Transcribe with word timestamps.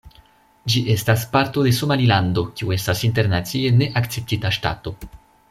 Ĝi 0.73 0.79
estas 0.93 1.25
parto 1.35 1.65
de 1.67 1.73
Somalilando, 1.81 2.45
kiu 2.61 2.73
estas 2.77 3.05
internacie 3.11 3.75
ne 3.83 3.91
akceptita 4.03 4.55
ŝtato. 4.59 4.97